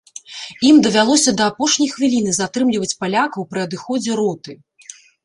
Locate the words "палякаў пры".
3.05-3.59